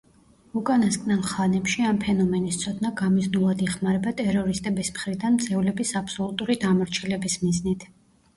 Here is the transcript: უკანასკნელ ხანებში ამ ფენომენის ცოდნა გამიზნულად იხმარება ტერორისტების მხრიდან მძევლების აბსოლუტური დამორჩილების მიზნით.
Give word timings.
უკანასკნელ 0.59 1.19
ხანებში 1.31 1.83
ამ 1.89 1.99
ფენომენის 2.05 2.57
ცოდნა 2.61 2.91
გამიზნულად 3.01 3.61
იხმარება 3.67 4.15
ტერორისტების 4.23 4.91
მხრიდან 4.97 5.37
მძევლების 5.37 5.95
აბსოლუტური 6.01 6.59
დამორჩილების 6.67 7.39
მიზნით. 7.47 7.89